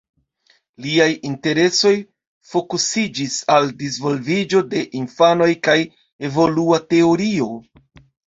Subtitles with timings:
[0.85, 1.91] Liaj interesoj
[2.53, 5.77] fokusiĝis al disvolviĝo de infanoj kaj
[6.31, 7.51] evolua teorio.